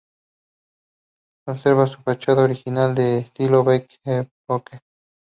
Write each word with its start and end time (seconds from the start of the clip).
Conserva 1.45 1.85
su 1.85 2.01
fachada 2.01 2.41
original, 2.43 2.95
de 2.95 3.19
estilo 3.19 3.63
Belle 3.63 3.85
Époque. 4.07 4.79